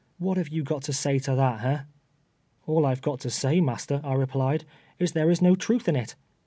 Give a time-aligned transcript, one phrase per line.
[0.17, 1.85] What have you got to say to that, ha?"
[2.65, 4.65] "All I've fi^ot to say, master,'" J replied,
[4.97, 6.15] "is, there is no truth in it.